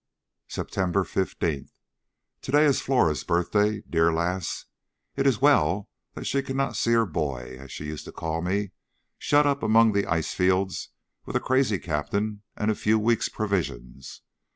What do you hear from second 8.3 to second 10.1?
me, shut up among the